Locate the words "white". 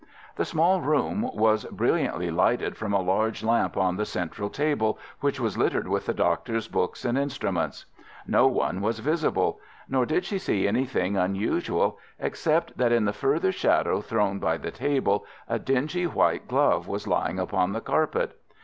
16.07-16.47